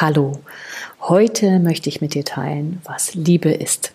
Hallo, 0.00 0.38
heute 1.00 1.58
möchte 1.58 1.88
ich 1.88 2.00
mit 2.00 2.14
dir 2.14 2.24
teilen, 2.24 2.80
was 2.84 3.16
Liebe 3.16 3.50
ist. 3.50 3.92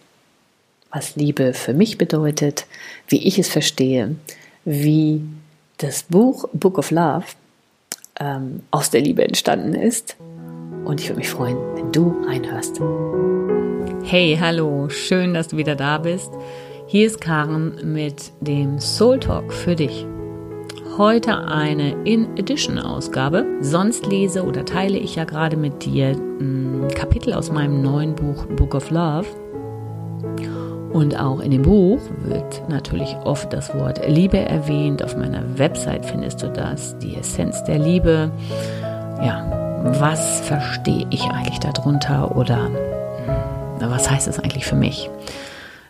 Was 0.91 1.15
Liebe 1.15 1.53
für 1.53 1.73
mich 1.73 1.97
bedeutet, 1.97 2.65
wie 3.07 3.25
ich 3.25 3.39
es 3.39 3.47
verstehe, 3.47 4.17
wie 4.65 5.21
das 5.77 6.03
Buch 6.03 6.49
Book 6.51 6.77
of 6.77 6.91
Love 6.91 7.23
ähm, 8.19 8.63
aus 8.69 8.89
der 8.89 8.99
Liebe 8.99 9.23
entstanden 9.23 9.73
ist. 9.73 10.17
Und 10.83 10.99
ich 10.99 11.07
würde 11.07 11.19
mich 11.19 11.29
freuen, 11.29 11.55
wenn 11.75 11.93
du 11.93 12.21
reinhörst. 12.27 12.81
Hey, 14.03 14.37
hallo, 14.37 14.89
schön, 14.89 15.33
dass 15.33 15.47
du 15.47 15.55
wieder 15.55 15.77
da 15.77 15.99
bist. 15.99 16.31
Hier 16.85 17.07
ist 17.07 17.21
Karen 17.21 17.93
mit 17.93 18.33
dem 18.41 18.77
Soul 18.77 19.21
Talk 19.21 19.53
für 19.53 19.77
dich. 19.77 20.05
Heute 20.97 21.47
eine 21.47 22.03
In-Edition-Ausgabe. 22.03 23.47
Sonst 23.61 24.05
lese 24.05 24.45
oder 24.45 24.63
teile 24.63 24.99
ich 24.99 25.15
ja 25.15 25.23
gerade 25.23 25.57
mit 25.57 25.83
dir 25.85 26.11
ein 26.11 26.87
Kapitel 26.93 27.33
aus 27.33 27.51
meinem 27.51 27.81
neuen 27.81 28.13
Buch 28.13 28.45
Book 28.45 28.75
of 28.75 28.91
Love. 28.91 29.25
Und 30.91 31.19
auch 31.19 31.39
in 31.39 31.49
dem 31.49 31.63
Buch 31.63 31.99
wird 32.19 32.69
natürlich 32.69 33.15
oft 33.23 33.51
das 33.51 33.73
Wort 33.73 34.07
Liebe 34.07 34.37
erwähnt. 34.37 35.03
Auf 35.03 35.17
meiner 35.17 35.57
Website 35.57 36.05
findest 36.05 36.43
du 36.43 36.49
das, 36.49 36.95
die 36.99 37.15
Essenz 37.15 37.63
der 37.63 37.79
Liebe. 37.79 38.29
Ja, 39.17 39.81
was 39.99 40.41
verstehe 40.41 41.07
ich 41.09 41.23
eigentlich 41.23 41.59
darunter 41.59 42.35
oder 42.35 42.65
hm, 42.65 43.89
was 43.89 44.11
heißt 44.11 44.27
es 44.27 44.37
eigentlich 44.37 44.67
für 44.67 44.75
mich? 44.75 45.09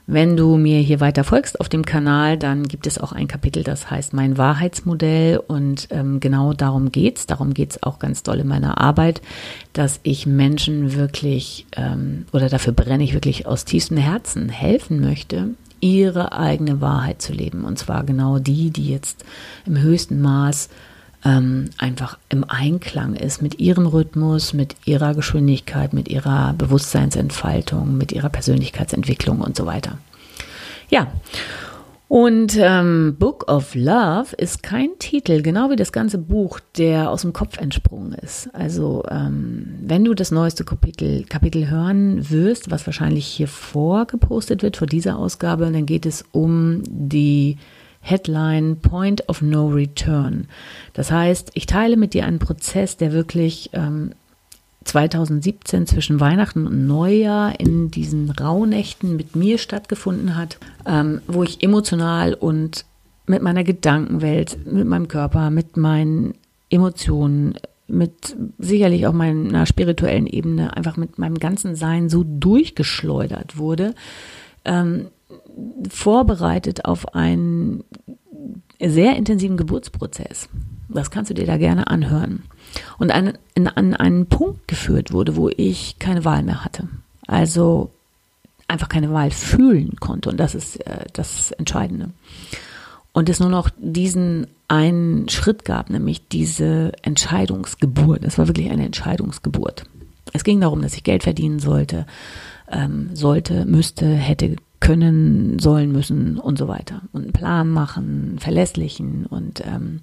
Wenn 0.05 0.35
du 0.35 0.57
mir 0.57 0.79
hier 0.79 0.99
weiter 0.99 1.23
folgst 1.23 1.61
auf 1.61 1.69
dem 1.69 1.85
Kanal, 1.85 2.37
dann 2.37 2.67
gibt 2.67 2.87
es 2.87 2.97
auch 2.97 3.13
ein 3.13 3.29
Kapitel, 3.29 3.63
das 3.63 3.89
heißt 3.89 4.11
mein 4.11 4.37
Wahrheitsmodell 4.37 5.37
und 5.37 5.87
ähm, 5.91 6.19
genau 6.19 6.51
darum 6.51 6.91
geht's. 6.91 7.25
Darum 7.25 7.53
geht's 7.53 7.81
auch 7.83 7.99
ganz 7.99 8.21
doll 8.21 8.39
in 8.39 8.47
meiner 8.47 8.81
Arbeit, 8.81 9.21
dass 9.71 10.01
ich 10.03 10.25
Menschen 10.25 10.93
wirklich 10.95 11.65
ähm, 11.77 12.25
oder 12.33 12.49
dafür 12.49 12.73
brenne 12.73 13.05
ich 13.05 13.13
wirklich 13.13 13.47
aus 13.47 13.63
tiefstem 13.63 13.95
Herzen 13.95 14.49
helfen 14.49 14.99
möchte, 14.99 15.51
ihre 15.79 16.33
eigene 16.33 16.81
Wahrheit 16.81 17.21
zu 17.21 17.31
leben 17.31 17.63
und 17.63 17.79
zwar 17.79 18.03
genau 18.03 18.39
die, 18.39 18.71
die 18.71 18.89
jetzt 18.89 19.23
im 19.65 19.79
höchsten 19.79 20.21
Maß 20.21 20.67
ähm, 21.25 21.69
einfach 21.77 22.17
im 22.29 22.43
Einklang 22.47 23.15
ist 23.15 23.41
mit 23.41 23.59
ihrem 23.59 23.85
Rhythmus, 23.87 24.53
mit 24.53 24.75
ihrer 24.85 25.13
Geschwindigkeit, 25.13 25.93
mit 25.93 26.09
ihrer 26.09 26.53
Bewusstseinsentfaltung, 26.53 27.97
mit 27.97 28.11
ihrer 28.11 28.29
Persönlichkeitsentwicklung 28.29 29.41
und 29.41 29.55
so 29.55 29.65
weiter. 29.65 29.97
Ja. 30.89 31.07
Und 32.09 32.55
ähm, 32.59 33.15
Book 33.17 33.51
of 33.51 33.73
Love 33.73 34.35
ist 34.37 34.61
kein 34.61 34.89
Titel, 34.99 35.41
genau 35.41 35.71
wie 35.71 35.75
das 35.75 35.91
ganze 35.91 36.19
Buch, 36.19 36.59
der 36.77 37.09
aus 37.09 37.23
dem 37.23 37.33
Kopf 37.33 37.57
entsprungen 37.57 38.13
ist. 38.13 38.53
Also 38.53 39.03
ähm, 39.09 39.79
wenn 39.81 40.03
du 40.03 40.13
das 40.13 40.29
neueste 40.29 40.63
Kapitel, 40.63 41.23
Kapitel 41.23 41.71
hören 41.71 42.29
wirst, 42.29 42.69
was 42.69 42.85
wahrscheinlich 42.85 43.25
hier 43.25 43.47
vorgepostet 43.47 44.61
wird 44.61 44.77
vor 44.77 44.85
dieser 44.85 45.17
Ausgabe, 45.17 45.63
dann 45.71 45.87
geht 45.87 46.05
es 46.05 46.23
um 46.31 46.83
die 46.85 47.57
Headline 48.03 48.75
Point 48.75 49.27
of 49.29 49.41
No 49.41 49.67
Return. 49.67 50.47
Das 50.93 51.09
heißt, 51.09 51.51
ich 51.53 51.65
teile 51.65 51.95
mit 51.95 52.13
dir 52.13 52.25
einen 52.25 52.39
Prozess, 52.39 52.97
der 52.97 53.13
wirklich 53.13 53.69
ähm, 53.73 54.11
2017 54.83 55.87
zwischen 55.87 56.19
Weihnachten 56.19 56.67
und 56.67 56.85
Neujahr 56.85 57.59
in 57.59 57.89
diesen 57.89 58.29
Rauhnächten 58.29 59.15
mit 59.15 59.37
mir 59.37 59.57
stattgefunden 59.57 60.35
hat, 60.35 60.57
ähm, 60.85 61.21
wo 61.27 61.43
ich 61.43 61.63
emotional 61.63 62.33
und 62.33 62.85
mit 63.25 63.41
meiner 63.41 63.63
Gedankenwelt, 63.63 64.57
mit 64.69 64.85
meinem 64.85 65.07
Körper, 65.07 65.49
mit 65.49 65.77
meinen 65.77 66.33
Emotionen, 66.69 67.55
mit 67.87 68.35
sicherlich 68.59 69.07
auch 69.07 69.13
meiner 69.13 69.65
spirituellen 69.65 70.27
Ebene, 70.27 70.75
einfach 70.75 70.97
mit 70.97 71.17
meinem 71.19 71.39
ganzen 71.39 71.75
Sein 71.75 72.09
so 72.09 72.25
durchgeschleudert 72.25 73.57
wurde, 73.57 73.95
ähm, 74.65 75.07
vorbereitet 75.89 76.85
auf 76.85 77.13
einen 77.15 77.83
sehr 78.79 79.15
intensiven 79.15 79.57
Geburtsprozess. 79.57 80.49
Das 80.89 81.11
kannst 81.11 81.31
du 81.31 81.33
dir 81.33 81.45
da 81.45 81.57
gerne 81.57 81.87
anhören. 81.87 82.43
Und 82.97 83.11
an, 83.11 83.37
an 83.55 83.93
einen 83.93 84.27
Punkt 84.27 84.67
geführt 84.67 85.11
wurde, 85.11 85.35
wo 85.35 85.49
ich 85.49 85.97
keine 85.99 86.25
Wahl 86.25 86.43
mehr 86.43 86.63
hatte. 86.63 86.87
Also 87.27 87.91
einfach 88.67 88.89
keine 88.89 89.11
Wahl 89.11 89.31
fühlen 89.31 89.95
konnte. 89.99 90.29
Und 90.29 90.39
das 90.39 90.55
ist 90.55 90.77
äh, 90.87 91.05
das 91.13 91.51
Entscheidende. 91.51 92.09
Und 93.11 93.29
es 93.29 93.39
nur 93.39 93.49
noch 93.49 93.69
diesen 93.77 94.47
einen 94.67 95.29
Schritt 95.29 95.65
gab, 95.65 95.89
nämlich 95.89 96.27
diese 96.27 96.93
Entscheidungsgeburt. 97.03 98.23
Es 98.23 98.37
war 98.37 98.47
wirklich 98.47 98.71
eine 98.71 98.85
Entscheidungsgeburt. 98.85 99.83
Es 100.33 100.43
ging 100.43 100.59
darum, 100.59 100.81
dass 100.81 100.95
ich 100.95 101.03
Geld 101.03 101.23
verdienen 101.23 101.59
sollte, 101.59 102.07
ähm, 102.71 103.09
sollte, 103.13 103.65
müsste, 103.65 104.07
hätte 104.07 104.55
können, 104.83 105.59
sollen, 105.59 105.93
müssen 105.93 106.37
und 106.37 106.57
so 106.57 106.67
weiter. 106.67 107.03
Und 107.13 107.23
einen 107.23 107.31
Plan 107.31 107.69
machen, 107.69 108.35
verlässlichen. 108.37 109.25
Und 109.25 109.65
ähm, 109.65 110.01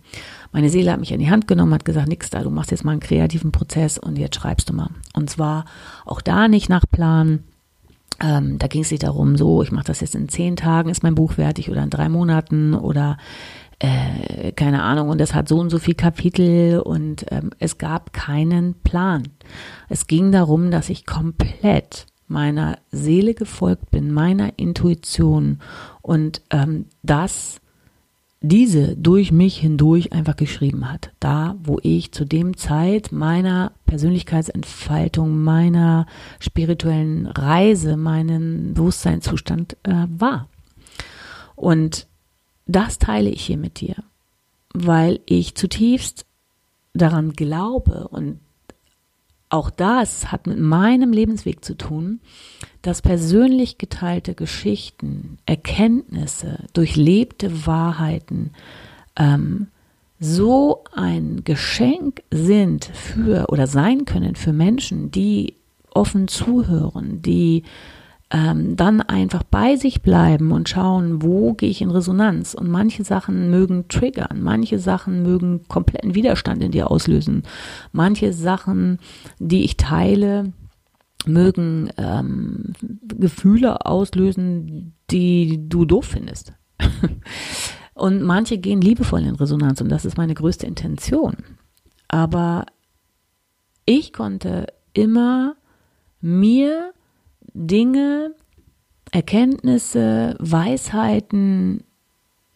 meine 0.52 0.70
Seele 0.70 0.90
hat 0.90 1.00
mich 1.00 1.12
in 1.12 1.20
die 1.20 1.30
Hand 1.30 1.46
genommen, 1.46 1.74
hat 1.74 1.84
gesagt, 1.84 2.08
nix 2.08 2.30
da, 2.30 2.42
du 2.42 2.48
machst 2.48 2.70
jetzt 2.70 2.82
mal 2.82 2.92
einen 2.92 3.00
kreativen 3.00 3.52
Prozess 3.52 3.98
und 3.98 4.18
jetzt 4.18 4.36
schreibst 4.36 4.70
du 4.70 4.72
mal. 4.72 4.88
Und 5.12 5.28
zwar 5.28 5.66
auch 6.06 6.22
da 6.22 6.48
nicht 6.48 6.70
nach 6.70 6.84
Plan. 6.90 7.40
Ähm, 8.22 8.56
da 8.58 8.68
ging 8.68 8.80
es 8.80 8.90
nicht 8.90 9.02
darum, 9.02 9.36
so, 9.36 9.62
ich 9.62 9.70
mache 9.70 9.84
das 9.84 10.00
jetzt 10.00 10.14
in 10.14 10.30
zehn 10.30 10.56
Tagen, 10.56 10.88
ist 10.88 11.02
mein 11.02 11.14
Buch 11.14 11.32
fertig 11.32 11.70
oder 11.70 11.82
in 11.82 11.90
drei 11.90 12.08
Monaten 12.08 12.72
oder 12.72 13.18
äh, 13.80 14.52
keine 14.52 14.82
Ahnung, 14.82 15.10
und 15.10 15.20
es 15.20 15.34
hat 15.34 15.48
so 15.48 15.58
und 15.58 15.68
so 15.68 15.78
viel 15.78 15.94
Kapitel 15.94 16.80
und 16.80 17.26
ähm, 17.30 17.50
es 17.58 17.76
gab 17.76 18.14
keinen 18.14 18.74
Plan. 18.74 19.24
Es 19.90 20.06
ging 20.06 20.32
darum, 20.32 20.70
dass 20.70 20.88
ich 20.88 21.06
komplett 21.06 22.06
meiner 22.30 22.78
Seele 22.90 23.34
gefolgt 23.34 23.90
bin, 23.90 24.12
meiner 24.12 24.58
Intuition 24.58 25.60
und 26.02 26.42
ähm, 26.50 26.86
das 27.02 27.60
diese 28.42 28.96
durch 28.96 29.32
mich 29.32 29.58
hindurch 29.58 30.12
einfach 30.12 30.36
geschrieben 30.36 30.90
hat. 30.90 31.10
Da, 31.20 31.56
wo 31.62 31.78
ich 31.82 32.12
zu 32.12 32.24
dem 32.24 32.56
Zeit 32.56 33.12
meiner 33.12 33.72
Persönlichkeitsentfaltung, 33.84 35.42
meiner 35.42 36.06
spirituellen 36.38 37.26
Reise, 37.26 37.96
meinen 37.96 38.72
Bewusstseinszustand 38.74 39.76
äh, 39.82 40.06
war. 40.08 40.48
Und 41.54 42.06
das 42.66 42.98
teile 42.98 43.28
ich 43.28 43.44
hier 43.44 43.58
mit 43.58 43.80
dir, 43.80 43.96
weil 44.72 45.20
ich 45.26 45.54
zutiefst 45.54 46.24
daran 46.94 47.34
glaube 47.34 48.08
und 48.08 48.40
auch 49.50 49.68
das 49.68 50.32
hat 50.32 50.46
mit 50.46 50.58
meinem 50.58 51.12
Lebensweg 51.12 51.64
zu 51.64 51.76
tun, 51.76 52.20
dass 52.82 53.02
persönlich 53.02 53.78
geteilte 53.78 54.34
Geschichten, 54.34 55.38
Erkenntnisse, 55.44 56.64
durchlebte 56.72 57.66
Wahrheiten 57.66 58.52
ähm, 59.16 59.66
so 60.20 60.84
ein 60.94 61.42
Geschenk 61.44 62.22
sind 62.30 62.84
für 62.84 63.46
oder 63.48 63.66
sein 63.66 64.04
können 64.04 64.36
für 64.36 64.52
Menschen, 64.52 65.10
die 65.10 65.54
offen 65.92 66.28
zuhören, 66.28 67.20
die 67.22 67.64
ähm, 68.32 68.76
dann 68.76 69.00
einfach 69.00 69.42
bei 69.42 69.76
sich 69.76 70.02
bleiben 70.02 70.52
und 70.52 70.68
schauen, 70.68 71.22
wo 71.22 71.52
gehe 71.54 71.68
ich 71.68 71.82
in 71.82 71.90
Resonanz. 71.90 72.54
Und 72.54 72.70
manche 72.70 73.02
Sachen 73.02 73.50
mögen 73.50 73.88
triggern, 73.88 74.40
manche 74.42 74.78
Sachen 74.78 75.22
mögen 75.22 75.66
kompletten 75.66 76.14
Widerstand 76.14 76.62
in 76.62 76.70
dir 76.70 76.90
auslösen, 76.90 77.42
manche 77.92 78.32
Sachen, 78.32 78.98
die 79.38 79.64
ich 79.64 79.76
teile, 79.76 80.52
mögen 81.26 81.90
ähm, 81.96 82.72
Gefühle 83.02 83.84
auslösen, 83.84 84.94
die 85.10 85.68
du 85.68 85.84
doof 85.84 86.06
findest. 86.06 86.52
und 87.94 88.22
manche 88.22 88.58
gehen 88.58 88.80
liebevoll 88.80 89.22
in 89.22 89.34
Resonanz 89.34 89.80
und 89.80 89.90
das 89.90 90.04
ist 90.04 90.16
meine 90.16 90.34
größte 90.34 90.66
Intention. 90.66 91.34
Aber 92.08 92.64
ich 93.86 94.12
konnte 94.12 94.66
immer 94.92 95.56
mir 96.20 96.92
Dinge, 97.62 98.34
Erkenntnisse, 99.12 100.34
Weisheiten 100.38 101.84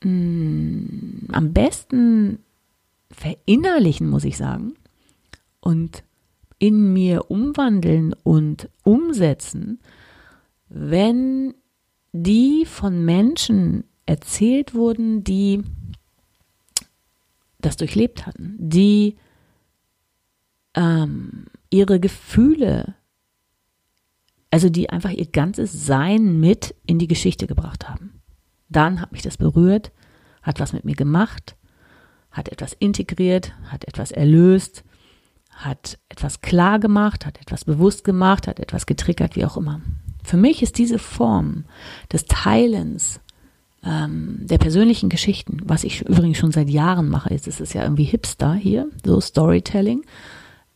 mh, 0.03 0.11
mm, 0.11 1.29
am 1.31 1.53
besten 1.53 2.39
verinnerlichen, 3.11 4.09
muss 4.09 4.25
ich 4.25 4.39
sagen, 4.39 4.75
und 5.61 6.05
in 6.59 6.95
mir 6.95 7.31
umwandeln 7.31 8.15
und 8.23 8.71
umsetzen, 8.83 9.79
wenn 10.71 11.53
die 12.13 12.65
von 12.65 13.05
Menschen 13.05 13.85
erzählt 14.07 14.75
wurden, 14.75 15.23
die 15.23 15.63
das 17.59 17.77
durchlebt 17.77 18.25
hatten, 18.25 18.57
die 18.59 19.17
ähm, 20.75 21.45
ihre 21.69 22.01
Gefühle 22.01 22.95
also 24.55 24.69
die 24.69 24.89
einfach 24.89 25.11
ihr 25.11 25.27
ganzes 25.27 25.85
Sein 25.85 26.39
mit 26.39 26.77
in 26.87 27.01
die 27.01 27.09
Geschichte 27.09 27.49
gebracht 27.49 27.89
haben. 27.89 28.21
Dann 28.69 29.01
hat 29.01 29.11
mich 29.11 29.23
das 29.23 29.37
berührt, 29.37 29.91
hat 30.45 30.61
was 30.61 30.73
mit 30.73 30.85
mir 30.85 30.95
gemacht, 30.95 31.57
hat 32.31 32.49
etwas 32.49 32.73
integriert, 32.73 33.53
hat 33.65 33.85
etwas 33.89 34.13
erlöst, 34.13 34.85
hat 35.51 35.99
etwas 36.09 36.41
klar 36.41 36.79
gemacht, 36.79 37.27
hat 37.27 37.41
etwas 37.41 37.65
bewusst 37.65 38.05
gemacht, 38.05 38.47
hat 38.47 38.61
etwas 38.61 38.87
getriggert, 38.87 39.35
wie 39.35 39.45
auch 39.45 39.57
immer. 39.57 39.81
Für 40.23 40.37
mich 40.37 40.63
ist 40.63 40.79
diese 40.79 41.01
Form 41.01 41.65
des 42.13 42.27
Teilens 42.27 43.19
ähm, 43.83 44.37
der 44.43 44.59
persönlichen 44.59 45.09
Geschichten, 45.09 45.63
was 45.65 45.83
ich 45.83 46.03
übrigens 46.03 46.39
schon 46.39 46.53
seit 46.53 46.71
Jahren 46.71 47.09
mache, 47.09 47.35
ist 47.35 47.49
es 47.49 47.73
ja 47.73 47.83
irgendwie 47.83 48.05
Hipster 48.05 48.55
hier, 48.55 48.89
so 49.05 49.21
Storytelling. 49.21 50.05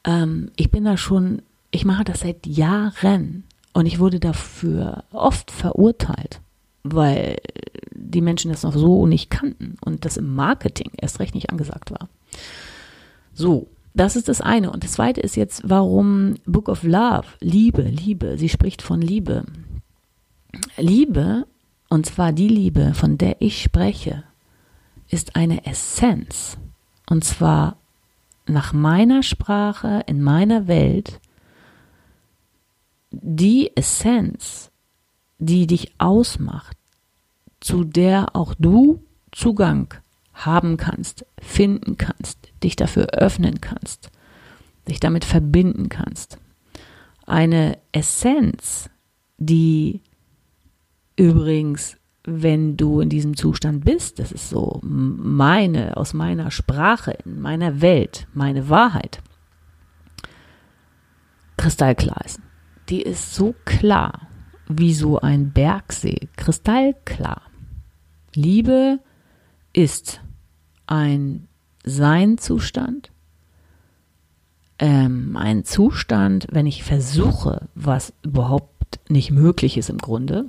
Ähm, 0.03 0.51
ich 0.57 0.73
bin 0.73 0.85
da 0.85 0.97
schon, 0.97 1.43
ich 1.71 1.85
mache 1.85 2.03
das 2.03 2.21
seit 2.21 2.45
Jahren 2.45 3.45
und 3.73 3.87
ich 3.87 3.99
wurde 3.99 4.21
dafür 4.21 5.05
oft 5.13 5.51
verurteilt, 5.51 6.41
weil 6.83 7.37
die 7.93 8.21
Menschen 8.21 8.51
das 8.51 8.63
noch 8.63 8.75
so 8.75 9.07
nicht 9.07 9.31
kannten 9.31 9.77
und 9.85 10.05
das 10.05 10.17
im 10.17 10.35
Marketing 10.35 10.91
erst 10.97 11.21
recht 11.21 11.35
nicht 11.35 11.51
angesagt 11.51 11.91
war. 11.91 12.09
So, 13.35 13.69
das 13.95 14.17
ist 14.17 14.29
das 14.29 14.41
eine. 14.41 14.71
Und 14.71 14.85
das 14.85 14.93
zweite 14.93 15.21
ist 15.21 15.37
jetzt, 15.37 15.63
warum 15.65 16.35
Book 16.47 16.69
of 16.69 16.83
Love, 16.83 17.27
Liebe, 17.41 17.83
Liebe, 17.83 18.39
sie 18.39 18.49
spricht 18.49 18.83
von 18.83 19.01
Liebe. 19.01 19.45
Liebe, 20.77 21.47
und 21.89 22.07
zwar 22.07 22.33
die 22.33 22.49
Liebe, 22.49 22.95
von 22.95 23.19
der 23.19 23.41
ich 23.41 23.63
spreche, 23.63 24.25
ist 25.09 25.37
eine 25.37 25.67
Essenz. 25.67 26.59
Und 27.09 27.25
zwar 27.25 27.77
nach 28.47 28.73
meiner 28.73 29.23
Sprache, 29.23 30.03
in 30.07 30.23
meiner 30.23 30.67
Welt, 30.69 31.21
die 33.11 33.77
Essenz, 33.77 34.71
die 35.39 35.67
dich 35.67 35.93
ausmacht, 35.99 36.77
zu 37.61 37.85
der 37.85 38.37
auch 38.37 38.55
du 38.59 39.03
Zugang 39.33 39.95
haben 40.35 40.77
kannst, 40.77 41.27
finden 41.41 41.97
kannst, 41.97 42.39
dich 42.63 42.77
dafür 42.77 43.07
öffnen 43.13 43.61
kannst, 43.61 44.11
dich 44.89 45.01
damit 45.01 45.25
verbinden 45.25 45.89
kannst. 45.89 46.39
Eine 47.27 47.79
Essenz, 47.93 48.89
die 49.39 50.01
übrigens, 51.17 51.97
wenn 52.25 52.77
du 52.77 53.01
in 53.01 53.09
diesem 53.09 53.37
Zustand 53.37 53.85
bist, 53.85 54.19
das 54.19 54.33
ist 54.33 54.51
so 54.51 54.81
meine, 54.83 55.97
aus 55.97 56.15
meiner 56.15 56.51
Sprache, 56.51 57.13
in 57.25 57.41
meiner 57.41 57.81
Welt, 57.81 58.29
meine 58.35 58.69
Wahrheit, 58.69 59.21
kristallklar 61.57 62.25
ist. 62.25 62.41
Die 62.89 63.03
ist 63.03 63.35
so 63.35 63.55
klar 63.65 64.29
wie 64.69 64.95
so 64.95 65.19
ein 65.21 65.53
Bergsee, 65.53 66.29
kristallklar. 66.37 67.43
Liebe 68.35 69.01
ist 69.73 70.21
ein 70.87 71.49
Seinzustand, 71.85 73.11
ähm, 74.79 75.37
ein 75.37 75.65
Zustand, 75.65 76.47
wenn 76.51 76.67
ich 76.67 76.85
versuche, 76.85 77.69
was 77.75 78.13
überhaupt 78.23 79.01
nicht 79.11 79.31
möglich 79.31 79.77
ist 79.77 79.91
im 79.91 79.99
Grunde, 79.99 80.47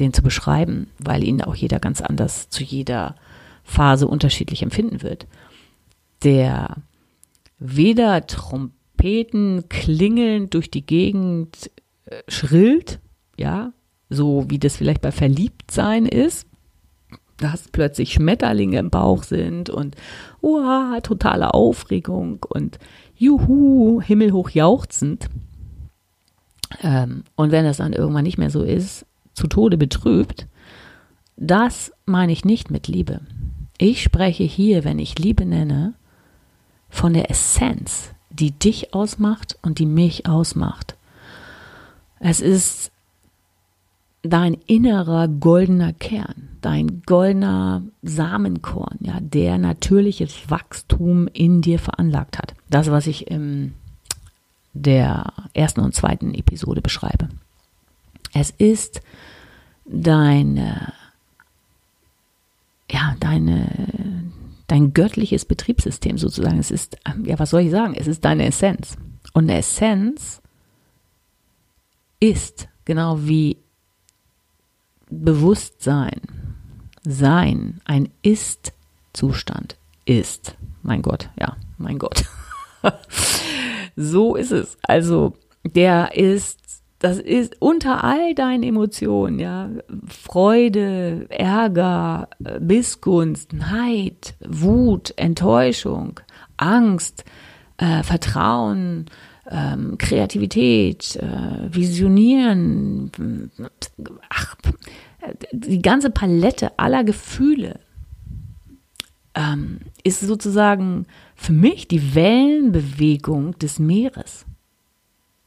den 0.00 0.12
zu 0.12 0.22
beschreiben, 0.22 0.88
weil 0.98 1.22
ihn 1.24 1.42
auch 1.42 1.54
jeder 1.54 1.78
ganz 1.78 2.00
anders 2.00 2.48
zu 2.48 2.64
jeder 2.64 3.14
Phase 3.64 4.08
unterschiedlich 4.08 4.62
empfinden 4.62 5.02
wird, 5.02 5.26
der 6.22 6.76
weder 7.58 8.26
Trompeten 8.98 9.68
klingelnd 9.68 10.54
durch 10.54 10.70
die 10.70 10.84
Gegend 10.84 11.70
äh, 12.06 12.16
schrillt, 12.28 13.00
ja, 13.36 13.72
so 14.10 14.46
wie 14.48 14.58
das 14.58 14.76
vielleicht 14.76 15.00
bei 15.00 15.12
Verliebtsein 15.12 16.04
ist, 16.06 16.46
dass 17.36 17.68
plötzlich 17.68 18.12
Schmetterlinge 18.12 18.78
im 18.78 18.90
Bauch 18.90 19.22
sind 19.22 19.70
und 19.70 19.94
uah, 20.42 21.00
totale 21.02 21.54
Aufregung 21.54 22.44
und 22.48 22.78
juhu, 23.14 24.00
himmelhoch 24.02 24.50
jauchzend. 24.50 25.28
Ähm, 26.82 27.22
und 27.36 27.52
wenn 27.52 27.64
das 27.64 27.76
dann 27.76 27.92
irgendwann 27.92 28.24
nicht 28.24 28.38
mehr 28.38 28.50
so 28.50 28.64
ist, 28.64 29.06
zu 29.32 29.46
Tode 29.46 29.76
betrübt, 29.76 30.48
das 31.36 31.92
meine 32.04 32.32
ich 32.32 32.44
nicht 32.44 32.72
mit 32.72 32.88
Liebe. 32.88 33.20
Ich 33.78 34.02
spreche 34.02 34.42
hier, 34.42 34.82
wenn 34.82 34.98
ich 34.98 35.20
Liebe 35.20 35.44
nenne, 35.44 35.94
von 36.88 37.12
der 37.12 37.30
Essenz, 37.30 38.12
die 38.38 38.52
dich 38.52 38.94
ausmacht 38.94 39.58
und 39.62 39.78
die 39.78 39.86
mich 39.86 40.26
ausmacht. 40.26 40.96
Es 42.20 42.40
ist 42.40 42.90
dein 44.22 44.54
innerer 44.66 45.28
goldener 45.28 45.92
Kern, 45.92 46.48
dein 46.60 47.02
goldener 47.06 47.82
Samenkorn, 48.02 48.98
ja, 49.00 49.18
der 49.20 49.58
natürliches 49.58 50.50
Wachstum 50.50 51.28
in 51.28 51.62
dir 51.62 51.78
veranlagt 51.78 52.38
hat. 52.38 52.54
Das, 52.68 52.90
was 52.90 53.06
ich 53.06 53.30
in 53.30 53.74
der 54.74 55.32
ersten 55.54 55.80
und 55.80 55.94
zweiten 55.94 56.34
Episode 56.34 56.80
beschreibe. 56.80 57.28
Es 58.32 58.50
ist 58.50 59.00
deine, 59.86 60.92
ja, 62.90 63.16
deine, 63.20 64.27
dein 64.68 64.92
göttliches 64.92 65.44
Betriebssystem 65.44 66.18
sozusagen. 66.18 66.58
Es 66.58 66.70
ist, 66.70 66.98
ja, 67.24 67.38
was 67.38 67.50
soll 67.50 67.62
ich 67.62 67.70
sagen? 67.70 67.94
Es 67.94 68.06
ist 68.06 68.24
deine 68.24 68.46
Essenz. 68.46 68.96
Und 69.32 69.44
eine 69.44 69.58
Essenz 69.58 70.40
ist, 72.20 72.68
genau 72.84 73.18
wie 73.22 73.58
Bewusstsein, 75.10 76.20
Sein, 77.02 77.80
ein 77.84 78.10
Ist-Zustand 78.22 79.78
ist. 80.04 80.56
Mein 80.82 81.00
Gott, 81.00 81.30
ja, 81.40 81.56
mein 81.78 81.98
Gott. 81.98 82.24
so 83.96 84.36
ist 84.36 84.52
es. 84.52 84.76
Also, 84.82 85.34
der 85.64 86.14
ist, 86.16 86.60
das 86.98 87.18
ist 87.18 87.56
unter 87.60 88.02
all 88.02 88.34
deinen 88.34 88.64
Emotionen, 88.64 89.38
ja, 89.38 89.70
Freude, 90.06 91.26
Ärger, 91.30 92.28
Missgunst, 92.60 93.52
Neid, 93.52 94.34
Wut, 94.46 95.14
Enttäuschung, 95.16 96.20
Angst, 96.56 97.24
äh, 97.76 98.02
Vertrauen, 98.02 99.06
ähm, 99.48 99.96
Kreativität, 99.98 101.16
äh, 101.16 101.72
Visionieren, 101.72 103.12
ach, 104.28 104.56
die 105.52 105.82
ganze 105.82 106.10
Palette 106.10 106.78
aller 106.78 107.04
Gefühle 107.04 107.80
ähm, 109.34 109.80
ist 110.02 110.20
sozusagen 110.20 111.06
für 111.36 111.52
mich 111.52 111.86
die 111.86 112.14
Wellenbewegung 112.14 113.56
des 113.58 113.78
Meeres. 113.78 114.46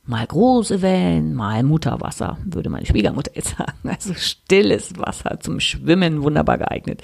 Mal 0.05 0.25
große 0.25 0.81
Wellen, 0.81 1.35
mal 1.35 1.63
Mutterwasser, 1.63 2.37
würde 2.43 2.69
meine 2.69 2.85
Schwiegermutter 2.85 3.31
jetzt 3.35 3.55
sagen. 3.57 3.77
Also 3.87 4.13
stilles 4.13 4.97
Wasser 4.97 5.39
zum 5.39 5.59
Schwimmen, 5.59 6.23
wunderbar 6.23 6.57
geeignet. 6.57 7.01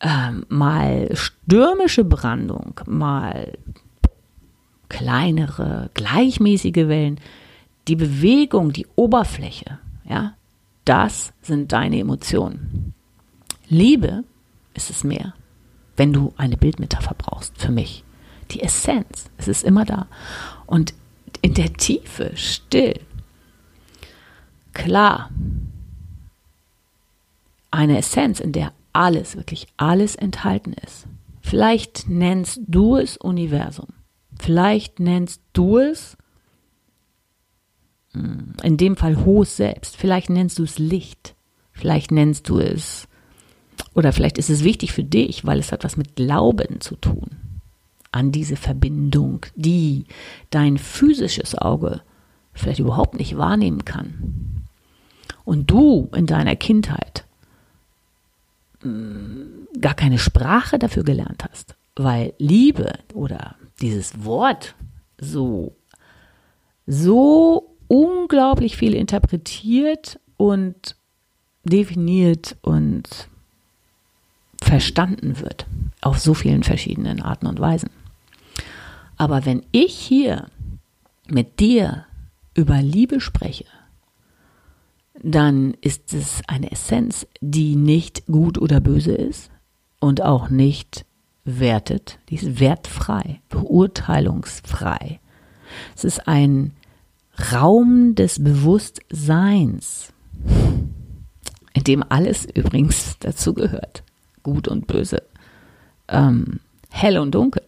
Ähm, 0.00 0.44
mal 0.48 1.08
stürmische 1.14 2.04
Brandung, 2.04 2.80
mal 2.86 3.56
kleinere, 4.88 5.90
gleichmäßige 5.94 6.88
Wellen. 6.88 7.20
Die 7.88 7.96
Bewegung, 7.96 8.72
die 8.72 8.86
Oberfläche, 8.96 9.78
ja, 10.08 10.34
das 10.84 11.32
sind 11.42 11.72
deine 11.72 12.00
Emotionen. 12.00 12.94
Liebe 13.68 14.24
ist 14.74 14.90
es 14.90 15.04
mehr, 15.04 15.34
wenn 15.96 16.12
du 16.12 16.34
eine 16.36 16.56
Bildmetapher 16.56 17.14
brauchst, 17.16 17.56
für 17.58 17.72
mich. 17.72 18.04
Die 18.50 18.60
Essenz, 18.60 19.30
es 19.38 19.48
ist 19.48 19.64
immer 19.64 19.84
da. 19.84 20.06
Und 20.66 20.94
in 21.40 21.54
der 21.54 21.72
Tiefe, 21.72 22.32
still, 22.36 23.00
klar, 24.72 25.30
eine 27.70 27.98
Essenz, 27.98 28.40
in 28.40 28.52
der 28.52 28.72
alles, 28.92 29.36
wirklich 29.36 29.66
alles 29.76 30.14
enthalten 30.14 30.74
ist. 30.74 31.06
Vielleicht 31.40 32.08
nennst 32.08 32.60
du 32.66 32.96
es 32.96 33.16
Universum. 33.16 33.88
Vielleicht 34.38 35.00
nennst 35.00 35.42
du 35.52 35.78
es, 35.78 36.16
hm, 38.12 38.54
in 38.62 38.76
dem 38.76 38.96
Fall 38.96 39.24
hohes 39.24 39.56
Selbst, 39.56 39.96
vielleicht 39.96 40.30
nennst 40.30 40.58
du 40.58 40.64
es 40.64 40.78
Licht, 40.78 41.34
vielleicht 41.72 42.10
nennst 42.10 42.48
du 42.48 42.58
es, 42.58 43.08
oder 43.94 44.12
vielleicht 44.12 44.38
ist 44.38 44.50
es 44.50 44.64
wichtig 44.64 44.92
für 44.92 45.04
dich, 45.04 45.44
weil 45.44 45.58
es 45.58 45.72
hat 45.72 45.84
was 45.84 45.96
mit 45.96 46.16
Glauben 46.16 46.80
zu 46.80 46.96
tun, 46.96 47.30
an 48.12 48.30
diese 48.30 48.56
Verbindung, 48.56 49.46
die 49.56 50.04
dein 50.50 50.78
physisches 50.78 51.56
Auge 51.56 52.02
vielleicht 52.52 52.80
überhaupt 52.80 53.14
nicht 53.18 53.36
wahrnehmen 53.36 53.84
kann. 53.84 54.64
Und 55.44 55.70
du 55.70 56.08
in 56.14 56.26
deiner 56.26 56.54
Kindheit 56.54 57.24
hm, 58.80 59.66
gar 59.80 59.94
keine 59.94 60.18
Sprache 60.18 60.78
dafür 60.78 61.02
gelernt 61.02 61.44
hast, 61.50 61.74
weil 61.96 62.34
Liebe 62.38 62.92
oder 63.14 63.56
dieses 63.80 64.24
Wort 64.24 64.74
so, 65.18 65.74
so 66.86 67.74
unglaublich 67.88 68.76
viel 68.76 68.94
interpretiert 68.94 70.20
und 70.36 70.96
definiert 71.64 72.56
und 72.62 73.28
verstanden 74.60 75.40
wird 75.40 75.66
auf 76.00 76.18
so 76.18 76.34
vielen 76.34 76.62
verschiedenen 76.62 77.20
Arten 77.20 77.46
und 77.46 77.60
Weisen. 77.60 77.90
Aber 79.22 79.46
wenn 79.46 79.62
ich 79.70 79.94
hier 79.94 80.48
mit 81.28 81.60
dir 81.60 82.06
über 82.54 82.82
Liebe 82.82 83.20
spreche, 83.20 83.66
dann 85.22 85.74
ist 85.80 86.12
es 86.12 86.42
eine 86.48 86.72
Essenz, 86.72 87.28
die 87.40 87.76
nicht 87.76 88.26
gut 88.26 88.58
oder 88.58 88.80
böse 88.80 89.12
ist 89.12 89.52
und 90.00 90.22
auch 90.22 90.48
nicht 90.48 91.04
wertet, 91.44 92.18
die 92.30 92.34
ist 92.34 92.58
wertfrei, 92.58 93.40
beurteilungsfrei. 93.48 95.20
Es 95.94 96.02
ist 96.02 96.26
ein 96.26 96.72
Raum 97.52 98.16
des 98.16 98.42
Bewusstseins, 98.42 100.12
in 101.74 101.84
dem 101.84 102.02
alles 102.08 102.44
übrigens 102.44 103.20
dazugehört, 103.20 104.02
gut 104.42 104.66
und 104.66 104.88
böse, 104.88 105.22
ähm, 106.08 106.58
hell 106.90 107.18
und 107.18 107.36
dunkel. 107.36 107.62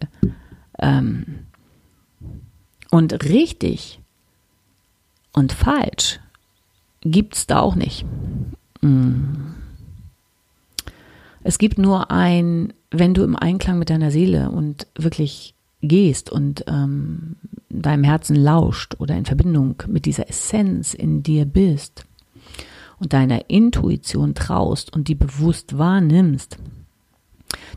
Ähm, 0.84 1.46
und 2.90 3.24
richtig 3.24 4.00
und 5.32 5.52
falsch 5.52 6.20
gibt 7.00 7.34
es 7.34 7.46
da 7.46 7.60
auch 7.60 7.74
nicht. 7.74 8.04
Mm. 8.82 9.54
Es 11.42 11.58
gibt 11.58 11.78
nur 11.78 12.10
ein, 12.10 12.72
wenn 12.90 13.14
du 13.14 13.22
im 13.24 13.36
Einklang 13.36 13.78
mit 13.78 13.90
deiner 13.90 14.10
Seele 14.10 14.50
und 14.50 14.86
wirklich 14.96 15.54
gehst 15.82 16.30
und 16.30 16.64
ähm, 16.68 17.36
deinem 17.68 18.04
Herzen 18.04 18.36
lauscht 18.36 18.94
oder 18.98 19.16
in 19.16 19.24
Verbindung 19.24 19.82
mit 19.86 20.06
dieser 20.06 20.28
Essenz 20.28 20.94
in 20.94 21.22
dir 21.22 21.44
bist 21.44 22.06
und 22.98 23.12
deiner 23.12 23.50
Intuition 23.50 24.34
traust 24.34 24.92
und 24.94 25.08
die 25.08 25.14
bewusst 25.14 25.76
wahrnimmst, 25.76 26.58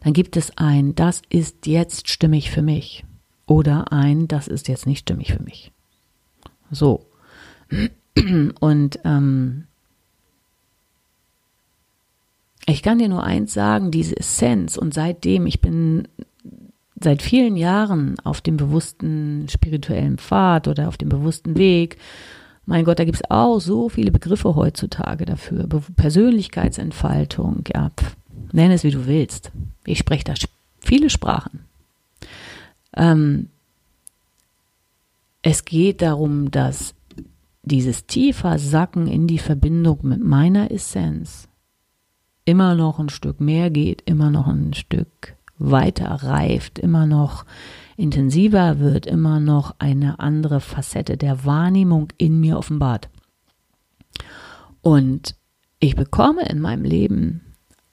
dann 0.08 0.14
gibt 0.14 0.38
es 0.38 0.58
ein, 0.58 0.96
das 0.96 1.22
ist 1.28 1.68
jetzt 1.68 2.08
stimmig 2.08 2.50
für 2.50 2.62
mich 2.62 3.04
oder 3.46 3.92
ein, 3.92 4.30
das 4.30 4.48
ist 4.48 4.70
jetzt 4.70 4.88
nicht 4.88 5.00
stimmig 5.00 5.34
für 5.34 5.44
mich. 5.44 5.74
So. 6.72 7.08
Und 8.62 9.00
ähm, 9.04 9.66
ich 12.66 12.84
kann 12.84 13.00
dir 13.00 13.10
nur 13.10 13.22
eins 13.22 13.54
sagen, 13.54 13.92
diese 13.92 14.16
Essenz 14.16 14.78
und 14.78 14.94
seitdem, 14.94 15.46
ich 15.46 15.60
bin 15.60 16.08
seit 17.02 17.22
vielen 17.22 17.58
Jahren 17.58 18.16
auf 18.24 18.40
dem 18.40 18.56
bewussten 18.56 19.48
spirituellen 19.50 20.20
Pfad 20.20 20.70
oder 20.70 20.88
auf 20.88 20.96
dem 20.96 21.10
bewussten 21.10 21.58
Weg. 21.58 21.98
Mein 22.66 22.86
Gott, 22.86 23.00
da 23.00 23.04
gibt 23.04 23.18
es 23.18 23.30
auch 23.30 23.60
so 23.60 23.90
viele 23.90 24.12
Begriffe 24.12 24.56
heutzutage 24.56 25.26
dafür. 25.26 25.68
Persönlichkeitsentfaltung, 25.98 27.66
ja, 27.74 27.92
nenn 28.52 28.72
es 28.72 28.84
wie 28.84 28.92
du 28.92 29.06
willst. 29.06 29.52
Ich 29.86 30.00
spreche 30.00 30.24
da 30.24 30.34
viele 30.80 31.10
Sprachen. 31.10 31.66
Ähm, 32.96 33.50
es 35.42 35.66
geht 35.66 36.02
darum, 36.02 36.52
dass 36.52 36.94
dieses 37.64 38.06
tiefer 38.06 38.60
Sacken 38.60 39.08
in 39.08 39.28
die 39.28 39.40
Verbindung 39.40 40.00
mit 40.04 40.24
meiner 40.24 40.72
Essenz 40.72 41.48
immer 42.46 42.76
noch 42.76 43.00
ein 43.00 43.10
Stück 43.10 43.42
mehr 43.42 43.70
geht, 43.70 44.02
immer 44.06 44.32
noch 44.32 44.48
ein 44.48 44.74
Stück 44.74 45.36
weiter 45.58 46.08
reift, 46.08 46.80
immer 46.80 47.06
noch 47.06 47.46
intensiver 47.98 48.80
wird, 48.80 49.06
immer 49.06 49.40
noch 49.40 49.76
eine 49.80 50.20
andere 50.20 50.62
Facette 50.62 51.18
der 51.18 51.46
Wahrnehmung 51.46 52.10
in 52.18 52.40
mir 52.40 52.58
offenbart. 52.58 53.10
Und 54.82 55.36
ich 55.80 55.96
bekomme 55.96 56.48
in 56.48 56.60
meinem 56.60 56.86
Leben 56.86 57.42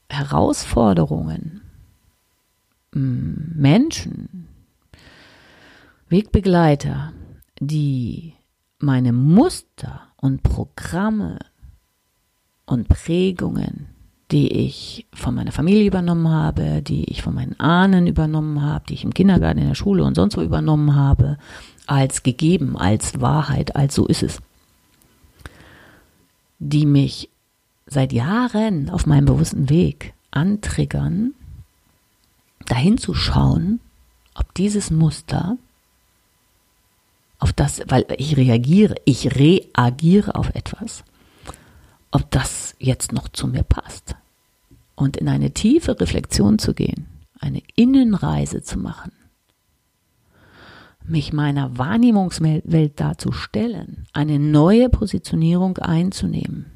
Herausforderungen, 0.09 1.63
Menschen, 2.93 4.49
Wegbegleiter, 6.09 7.13
die 7.59 8.35
meine 8.79 9.13
Muster 9.13 10.03
und 10.17 10.43
Programme 10.43 11.39
und 12.67 12.89
Prägungen, 12.89 13.89
die 14.31 14.51
ich 14.51 15.07
von 15.13 15.35
meiner 15.35 15.53
Familie 15.53 15.87
übernommen 15.87 16.29
habe, 16.29 16.83
die 16.83 17.05
ich 17.05 17.23
von 17.23 17.35
meinen 17.35 17.59
Ahnen 17.59 18.07
übernommen 18.07 18.63
habe, 18.63 18.85
die 18.89 18.95
ich 18.95 19.05
im 19.05 19.15
Kindergarten, 19.15 19.61
in 19.61 19.69
der 19.69 19.75
Schule 19.75 20.05
und 20.05 20.15
sonst 20.15 20.37
wo 20.37 20.41
übernommen 20.41 20.95
habe, 20.95 21.39
als 21.87 22.23
gegeben, 22.23 22.77
als 22.77 23.21
Wahrheit, 23.21 23.77
als 23.77 23.95
so 23.95 24.07
ist 24.07 24.23
es, 24.23 24.41
die 26.59 26.87
mich 26.87 27.29
seit 27.87 28.12
Jahren 28.12 28.91
auf 28.91 29.07
meinem 29.07 29.26
bewussten 29.26 29.69
Weg 29.69 30.14
antriggern, 30.31 31.35
dahin 32.67 32.99
zu 32.99 33.14
schauen, 33.14 33.81
ob 34.35 34.55
dieses 34.55 34.91
Muster 34.91 35.57
auf 37.38 37.53
das, 37.53 37.83
weil 37.88 38.07
ich 38.17 38.37
reagiere, 38.37 38.95
ich 39.05 39.37
reagiere 39.37 40.35
auf 40.35 40.50
etwas, 40.55 41.05
ob 42.11 42.31
das 42.31 42.75
jetzt 42.79 43.12
noch 43.12 43.29
zu 43.29 43.47
mir 43.47 43.62
passt. 43.62 44.17
Und 44.97 45.17
in 45.17 45.29
eine 45.29 45.50
tiefe 45.50 46.00
Reflexion 46.00 46.59
zu 46.59 46.73
gehen, 46.73 47.07
eine 47.41 47.61
Innenreise 47.75 48.62
zu 48.62 48.79
machen, 48.79 49.12
mich 51.05 51.33
meiner 51.33 51.76
Wahrnehmungswelt 51.76 52.99
darzustellen, 52.99 54.07
eine 54.12 54.38
neue 54.38 54.88
Positionierung 54.88 55.79
einzunehmen, 55.79 56.67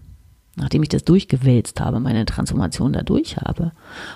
nachdem 0.58 0.82
ich 0.82 0.88
das 0.88 1.04
durchgewälzt 1.04 1.80
habe, 1.80 2.00
meine 2.00 2.26
Transformation 2.26 2.92
dadurch 2.92 3.36
habe, 3.36 3.72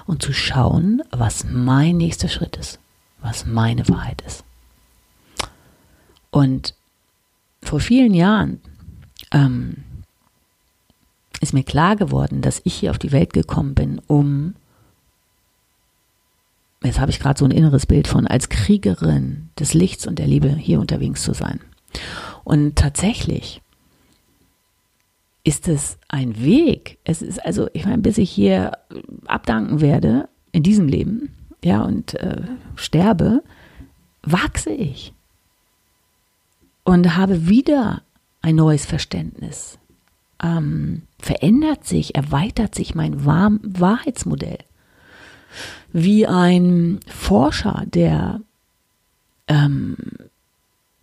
und 0.06 0.22
zu 0.22 0.32
schauen, 0.32 1.02
was 1.10 1.44
mein 1.50 1.96
nächster 1.96 2.28
Schritt 2.28 2.56
ist, 2.56 2.78
was 3.20 3.46
meine 3.46 3.88
Wahrheit 3.88 4.22
ist. 4.26 4.44
Und 6.30 6.74
vor 7.62 7.80
vielen 7.80 8.14
Jahren 8.14 8.60
ähm, 9.32 9.84
ist 11.40 11.52
mir 11.52 11.64
klar 11.64 11.96
geworden, 11.96 12.40
dass 12.40 12.60
ich 12.64 12.74
hier 12.74 12.90
auf 12.90 12.98
die 12.98 13.12
Welt 13.12 13.32
gekommen 13.32 13.74
bin, 13.74 14.00
um, 14.06 14.54
jetzt 16.82 17.00
habe 17.00 17.10
ich 17.10 17.20
gerade 17.20 17.38
so 17.38 17.44
ein 17.44 17.50
inneres 17.50 17.86
Bild 17.86 18.08
von, 18.08 18.26
als 18.26 18.48
Kriegerin 18.48 19.50
des 19.58 19.74
Lichts 19.74 20.06
und 20.06 20.18
der 20.18 20.26
Liebe 20.26 20.50
hier 20.50 20.80
unterwegs 20.80 21.22
zu 21.22 21.34
sein. 21.34 21.60
Und 22.44 22.76
tatsächlich 22.76 23.60
ist 25.44 25.68
es 25.68 25.98
ein 26.08 26.42
Weg. 26.42 26.98
Es 27.04 27.22
ist 27.22 27.44
also, 27.44 27.68
ich 27.72 27.84
meine, 27.84 27.98
bis 27.98 28.18
ich 28.18 28.30
hier 28.30 28.72
abdanken 29.26 29.80
werde 29.80 30.28
in 30.52 30.62
diesem 30.62 30.86
Leben, 30.86 31.34
ja, 31.64 31.82
und 31.82 32.14
äh, 32.14 32.42
sterbe, 32.76 33.42
wachse 34.22 34.70
ich 34.70 35.12
und 36.84 37.16
habe 37.16 37.48
wieder 37.48 38.02
ein 38.40 38.56
neues 38.56 38.86
Verständnis. 38.86 39.78
Ähm, 40.42 41.02
verändert 41.20 41.86
sich, 41.86 42.14
erweitert 42.16 42.74
sich 42.74 42.94
mein 42.94 43.24
Wahr 43.24 43.52
Wahrheitsmodell. 43.62 44.58
Wie 45.92 46.26
ein 46.26 46.98
Forscher, 47.06 47.84
der 47.86 48.40
ähm, 49.46 49.96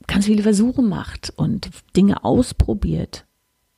ganz 0.08 0.25
viele 0.25 0.43
Versuche 0.43 0.81
macht 0.81 1.31
und 1.36 1.69
Dinge 1.96 2.24
ausprobiert, 2.25 3.25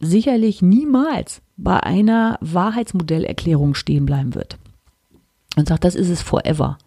sicherlich 0.02 0.62
niemals 0.62 1.42
bei 1.58 1.82
einer 1.82 2.38
Wahrheitsmodellerklärung 2.42 3.76
stehen 3.76 4.06
bleiben 4.06 4.36
wird. 4.36 4.58
Und 5.56 5.68
sagt, 5.68 5.84
das 5.84 5.96
ist 5.96 6.10
es 6.10 6.22
forever 6.22 6.78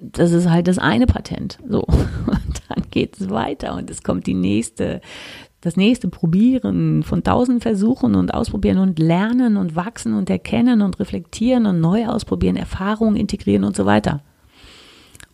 das 0.00 0.32
ist 0.32 0.48
halt 0.48 0.68
das 0.68 0.78
eine 0.78 1.06
Patent. 1.06 1.58
So. 1.68 1.80
Und 2.26 2.62
dann 2.68 2.84
geht 2.90 3.20
es 3.20 3.30
weiter 3.30 3.74
und 3.74 3.90
es 3.90 4.02
kommt 4.02 4.26
die 4.26 4.34
nächste, 4.34 5.00
das 5.60 5.76
nächste 5.76 6.08
Probieren 6.08 7.02
von 7.02 7.22
tausend 7.22 7.62
Versuchen 7.62 8.14
und 8.14 8.32
ausprobieren 8.32 8.78
und 8.78 8.98
lernen 8.98 9.56
und 9.56 9.76
wachsen 9.76 10.14
und 10.14 10.30
erkennen 10.30 10.80
und 10.80 10.98
reflektieren 11.00 11.66
und 11.66 11.80
neu 11.80 12.06
ausprobieren, 12.06 12.56
Erfahrungen 12.56 13.16
integrieren 13.16 13.64
und 13.64 13.76
so 13.76 13.86
weiter. 13.86 14.22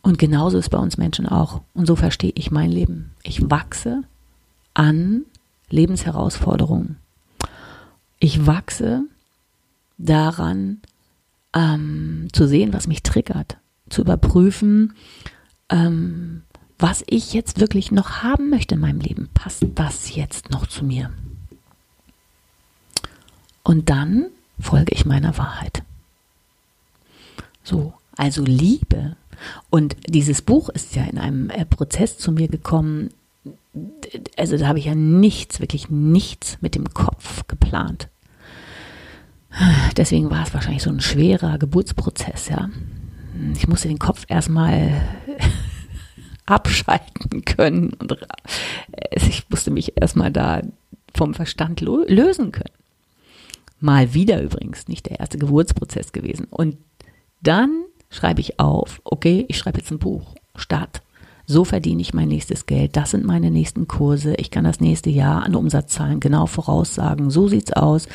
Und 0.03 0.19
genauso 0.19 0.59
ist 0.59 0.71
bei 0.71 0.79
uns 0.79 0.97
Menschen 0.97 1.27
auch. 1.27 1.61
Und 1.75 1.87
so 1.87 1.97
verstehe 1.97 2.33
ich 2.35 2.51
mein 2.51 2.71
Leben. 2.71 3.13
Ich 3.23 3.51
wachse 3.51 4.03
an 4.75 5.25
Lebensherausforderungen. 5.71 6.97
Ich 8.19 8.47
wachse 8.47 9.03
daran, 9.99 10.81
ähm, 11.55 12.29
zu 12.33 12.47
sehen, 12.47 12.73
was 12.73 12.87
mich 12.87 13.03
triggert, 13.03 13.59
zu 13.89 14.03
überprüfen, 14.03 14.95
ähm, 15.69 16.43
was 16.79 17.03
ich 17.07 17.33
jetzt 17.33 17.61
wirklich 17.61 17.91
noch 17.91 18.23
haben 18.23 18.51
möchte 18.51 18.75
in 18.75 18.81
meinem 18.81 19.01
Leben. 19.01 19.31
Passt 19.33 19.65
das 19.75 20.15
jetzt 20.15 20.51
noch 20.51 20.67
zu 20.67 20.85
mir? 20.85 21.11
Und 23.63 23.89
dann 23.91 24.27
folge 24.61 24.93
ich 24.95 25.07
meiner 25.07 25.37
Wahrheit. 25.39 25.83
So, 27.65 27.95
also 28.17 28.45
Liebe. 28.45 29.17
Und 29.71 29.97
dieses 30.07 30.43
Buch 30.43 30.69
ist 30.69 30.95
ja 30.95 31.05
in 31.05 31.19
einem 31.19 31.51
äh, 31.51 31.65
Prozess 31.65 32.19
zu 32.19 32.33
mir 32.33 32.49
gekommen. 32.49 33.11
Also 34.37 34.57
da 34.57 34.67
habe 34.69 34.79
ich 34.79 34.87
ja 34.87 34.95
nichts, 34.95 35.61
wirklich 35.61 35.91
nichts 35.91 36.59
mit 36.61 36.75
dem 36.75 36.93
Kopf 36.93 37.47
geplant. 37.49 38.09
Deswegen 39.97 40.31
war 40.31 40.45
es 40.45 40.53
wahrscheinlich 40.53 40.83
so 40.83 40.91
ein 40.91 41.01
schwerer 41.01 41.59
Geburtsprozess, 41.59 42.49
ja 42.49 42.69
ich 43.55 43.69
musste 43.69 43.89
den 43.89 43.99
Kopf 43.99 44.25
erstmal 44.29 45.03
abschalten 46.47 47.45
können. 47.45 47.93
Und 47.95 48.17
ich 49.13 49.45
musste 49.49 49.71
mich 49.71 50.01
erstmal 50.01 50.31
da 50.31 50.63
vom 51.15 51.35
Verstand 51.35 51.81
lösen 51.81 52.53
können. 52.53 52.75
Mal 53.81 54.15
wieder 54.15 54.43
übrigens, 54.43 54.89
nicht 54.89 55.07
der 55.07 55.21
erste 55.21 55.39
Geburtsprozess 55.39 56.13
gewesen. 56.13 56.47
Und 56.51 56.79
dann 57.43 57.85
schreibe 58.11 58.41
ich 58.41 58.59
auf, 58.59 59.01
okay, 59.05 59.45
ich 59.49 59.59
schreibe 59.59 59.79
jetzt 59.79 59.91
ein 59.91 59.99
Buch, 59.99 60.35
Start. 60.55 61.03
So 61.47 61.65
verdiene 61.65 62.03
ich 62.03 62.13
mein 62.13 62.29
nächstes 62.29 62.67
Geld. 62.67 62.97
Das 62.97 63.13
sind 63.13 63.25
meine 63.25 63.53
nächsten 63.53 63.87
Kurse. 63.87 64.35
Ich 64.35 64.51
kann 64.51 64.65
das 64.65 64.81
nächste 64.81 65.11
Jahr 65.11 65.45
an 65.45 65.55
Umsatzzahlen 65.55 66.19
genau 66.19 66.47
voraussagen. 66.47 67.31
So 67.31 67.47
sieht's 67.47 67.73
aus. 67.73 68.09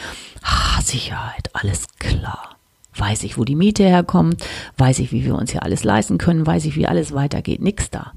Ah, 0.43 0.81
Sicherheit, 0.81 1.49
alles 1.53 1.87
klar. 1.97 2.57
Weiß 2.93 3.23
ich, 3.23 3.37
wo 3.37 3.45
die 3.45 3.55
Miete 3.55 3.83
herkommt? 3.83 4.45
Weiß 4.77 4.99
ich, 4.99 5.13
wie 5.13 5.23
wir 5.23 5.35
uns 5.35 5.51
hier 5.51 5.63
alles 5.63 5.85
leisten 5.85 6.17
können? 6.17 6.45
Weiß 6.45 6.65
ich, 6.65 6.75
wie 6.75 6.87
alles 6.87 7.13
weitergeht? 7.13 7.61
Nix 7.61 7.89
da. 7.89 8.11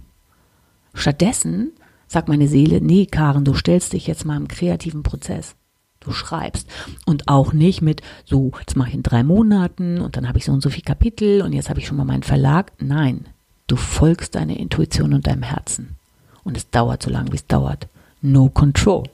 Stattdessen 0.94 1.72
sagt 2.08 2.28
meine 2.28 2.48
Seele, 2.48 2.80
nee, 2.80 3.06
Karen, 3.06 3.44
du 3.44 3.54
stellst 3.54 3.92
dich 3.92 4.08
jetzt 4.08 4.24
mal 4.24 4.36
im 4.36 4.48
kreativen 4.48 5.04
Prozess. 5.04 5.54
Du 6.00 6.10
schreibst. 6.10 6.68
Und 7.06 7.28
auch 7.28 7.52
nicht 7.52 7.82
mit, 7.82 8.02
so, 8.24 8.50
jetzt 8.58 8.76
mache 8.76 8.88
ich 8.88 8.94
in 8.94 9.04
drei 9.04 9.22
Monaten 9.22 10.00
und 10.00 10.16
dann 10.16 10.28
habe 10.28 10.38
ich 10.38 10.44
so 10.44 10.52
und 10.52 10.60
so 10.60 10.70
viel 10.70 10.82
Kapitel 10.82 11.40
und 11.42 11.52
jetzt 11.52 11.70
habe 11.70 11.78
ich 11.78 11.86
schon 11.86 11.96
mal 11.96 12.04
meinen 12.04 12.24
Verlag. 12.24 12.72
Nein, 12.78 13.26
du 13.66 13.76
folgst 13.76 14.34
deiner 14.34 14.56
Intuition 14.56 15.14
und 15.14 15.26
deinem 15.26 15.42
Herzen. 15.42 15.96
Und 16.42 16.56
es 16.56 16.70
dauert 16.70 17.02
so 17.02 17.10
lange, 17.10 17.32
wie 17.32 17.36
es 17.36 17.46
dauert. 17.46 17.88
No 18.20 18.48
control. 18.48 19.04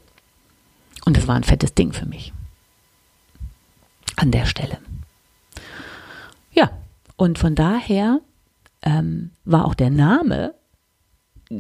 Und 1.05 1.17
das 1.17 1.27
war 1.27 1.37
ein 1.37 1.45
fettes 1.45 1.75
Ding 1.75 1.93
für 1.93 2.07
mich. 2.07 2.33
An 4.17 4.31
der 4.31 4.47
Stelle. 4.47 4.79
Ja, 6.53 6.71
und 7.17 7.39
von 7.39 7.55
daher 7.55 8.21
ähm, 8.83 9.31
war 9.45 9.65
auch 9.65 9.75
der 9.75 9.91
Name 9.91 10.55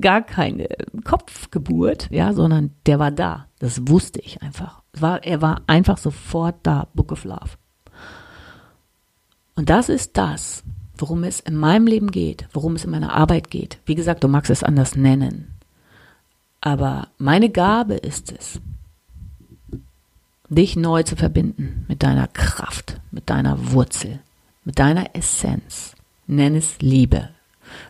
gar 0.01 0.23
keine 0.23 0.69
Kopfgeburt, 1.05 2.09
ja, 2.11 2.33
sondern 2.33 2.75
der 2.87 2.99
war 2.99 3.11
da. 3.11 3.49
Das 3.59 3.89
wusste 3.89 4.21
ich 4.21 4.43
einfach. 4.43 4.83
War, 4.93 5.25
er 5.25 5.43
war 5.43 5.63
einfach 5.67 5.99
sofort 5.99 6.57
da, 6.63 6.89
Book 6.95 7.13
of 7.13 7.25
Love. 7.25 7.51
Und 9.57 9.69
das 9.69 9.89
ist 9.89 10.17
das, 10.17 10.63
worum 11.01 11.25
es 11.25 11.41
in 11.41 11.57
meinem 11.57 11.87
Leben 11.87 12.11
geht, 12.11 12.47
worum 12.53 12.77
es 12.77 12.85
in 12.85 12.91
meiner 12.91 13.13
Arbeit 13.13 13.51
geht. 13.51 13.79
Wie 13.87 13.95
gesagt, 13.95 14.25
du 14.25 14.29
magst 14.29 14.51
es 14.51 14.63
anders 14.63 14.97
nennen. 14.97 15.55
Aber 16.61 17.09
meine 17.19 17.49
Gabe 17.49 17.95
ist 17.95 18.33
es, 18.33 18.61
dich 20.49 20.77
neu 20.77 21.03
zu 21.05 21.17
verbinden 21.17 21.85
mit 21.89 22.03
deiner 22.03 22.27
Kraft, 22.29 23.01
mit 23.11 23.31
deiner 23.31 23.73
Wurzel, 23.73 24.21
mit 24.65 24.79
deiner 24.79 25.15
Essenz. 25.15 25.95
Nenn 26.27 26.55
es 26.55 26.81
Liebe, 26.81 27.31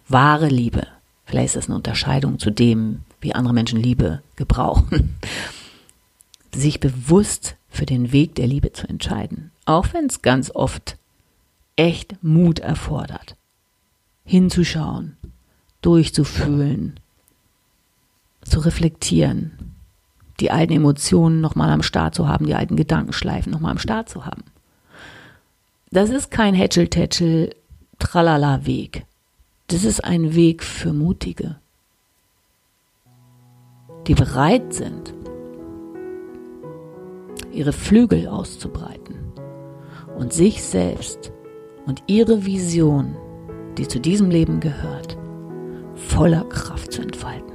wahre 0.09 0.49
Liebe. 0.49 0.87
Vielleicht 1.25 1.47
ist 1.47 1.57
das 1.57 1.67
eine 1.67 1.77
Unterscheidung 1.77 2.39
zu 2.39 2.51
dem, 2.51 3.01
wie 3.21 3.35
andere 3.35 3.55
Menschen 3.55 3.81
Liebe 3.81 4.23
gebrauchen. 4.37 5.17
Sich 6.55 6.81
bewusst 6.81 7.57
für 7.69 7.87
den 7.87 8.13
Weg 8.13 8.35
der 8.35 8.47
Liebe 8.47 8.73
zu 8.73 8.89
entscheiden, 8.89 9.53
auch 9.65 9.93
wenn 9.93 10.07
es 10.07 10.23
ganz 10.23 10.51
oft 10.51 10.97
echt 11.77 12.23
Mut 12.23 12.59
erfordert. 12.59 13.37
Hinzuschauen, 14.25 15.17
durchzufühlen, 15.83 17.01
zu 18.43 18.61
reflektieren, 18.61 19.75
die 20.41 20.51
alten 20.51 20.73
Emotionen 20.73 21.41
nochmal 21.41 21.71
am 21.71 21.83
Start 21.83 22.15
zu 22.15 22.29
haben, 22.29 22.47
die 22.47 22.55
alten 22.55 22.77
Gedankenschleifen 22.77 23.53
nochmal 23.53 23.73
am 23.73 23.79
Start 23.79 24.09
zu 24.09 24.25
haben. 24.25 24.45
Das 25.91 26.11
ist 26.11 26.31
kein 26.31 26.55
Hätschel-Tätschel, 26.55 27.55
Tralala-Weg. 27.99 29.05
Das 29.67 29.85
ist 29.85 30.05
ein 30.05 30.35
Weg 30.35 30.63
für 30.65 30.93
Mutige, 30.93 31.57
die 34.07 34.15
bereit 34.15 34.73
sind, 34.73 35.15
ihre 37.53 37.73
Flügel 37.73 38.27
auszubreiten 38.29 39.17
und 40.17 40.33
sich 40.33 40.63
selbst 40.63 41.33
und 41.91 42.05
ihre 42.07 42.47
Vision, 42.47 43.17
die 43.77 43.89
zu 43.89 43.99
diesem 43.99 44.31
Leben 44.31 44.61
gehört, 44.61 45.19
voller 45.97 46.45
Kraft 46.45 46.93
zu 46.93 47.03
entfalten. 47.03 47.53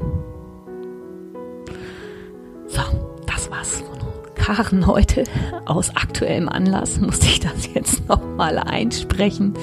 So, 2.68 2.82
das 3.26 3.50
war's 3.50 3.80
von 3.80 3.98
Karen 4.36 4.88
heute. 4.88 5.24
Aus 5.64 5.96
aktuellem 5.96 6.50
Anlass 6.50 7.00
musste 7.00 7.28
ich 7.28 7.40
das 7.40 7.74
jetzt 7.74 8.10
nochmal 8.10 8.60
einsprechen. 8.60 9.54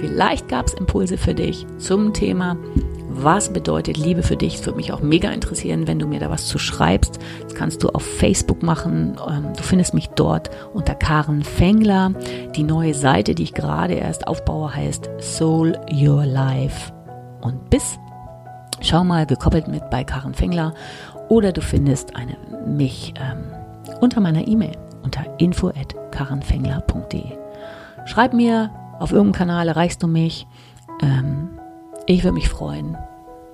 Vielleicht 0.00 0.48
gab 0.48 0.68
es 0.68 0.74
Impulse 0.74 1.18
für 1.18 1.34
dich 1.34 1.66
zum 1.78 2.12
Thema 2.14 2.56
was 3.22 3.52
bedeutet 3.52 3.96
Liebe 3.96 4.22
für 4.22 4.36
dich? 4.36 4.56
Es 4.56 4.66
würde 4.66 4.76
mich 4.76 4.92
auch 4.92 5.00
mega 5.00 5.30
interessieren, 5.30 5.86
wenn 5.86 5.98
du 5.98 6.06
mir 6.06 6.20
da 6.20 6.30
was 6.30 6.46
zu 6.46 6.58
schreibst. 6.58 7.18
Das 7.42 7.54
kannst 7.54 7.82
du 7.82 7.88
auf 7.88 8.02
Facebook 8.02 8.62
machen. 8.62 9.16
Ähm, 9.28 9.52
du 9.56 9.62
findest 9.62 9.94
mich 9.94 10.08
dort 10.10 10.50
unter 10.74 10.94
Karen 10.94 11.42
Fengler. 11.42 12.12
Die 12.54 12.62
neue 12.62 12.94
Seite, 12.94 13.34
die 13.34 13.44
ich 13.44 13.54
gerade 13.54 13.94
erst 13.94 14.26
aufbaue, 14.28 14.74
heißt 14.74 15.10
Soul 15.20 15.78
Your 15.92 16.26
Life. 16.26 16.92
Und 17.40 17.70
bis, 17.70 17.98
schau 18.80 19.04
mal, 19.04 19.26
gekoppelt 19.26 19.68
mit 19.68 19.88
bei 19.90 20.04
Karen 20.04 20.34
Fengler. 20.34 20.74
Oder 21.28 21.52
du 21.52 21.60
findest 21.60 22.14
eine, 22.16 22.36
mich 22.66 23.14
ähm, 23.18 23.44
unter 24.00 24.20
meiner 24.20 24.46
E-Mail 24.46 24.76
unter 25.02 25.24
info. 25.38 25.72
Schreib 28.04 28.34
mir, 28.34 28.70
auf 28.98 29.12
irgendeinem 29.12 29.32
Kanal 29.32 29.68
erreichst 29.68 30.02
du 30.02 30.06
mich. 30.06 30.46
Ähm, 31.02 31.45
ich 32.06 32.22
würde 32.22 32.34
mich 32.34 32.48
freuen. 32.48 32.96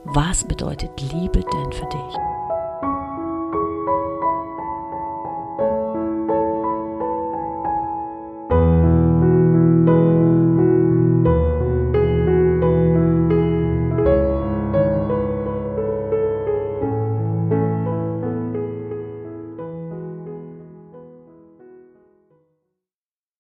Was 0.05 0.45
bedeutet 0.45 1.01
Liebe 1.01 1.41
denn 1.41 1.73
für 1.73 1.87
dich? 1.87 2.32